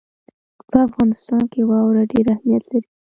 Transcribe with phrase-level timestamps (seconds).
[0.69, 2.87] په افغانستان کې واوره ډېر اهمیت لري.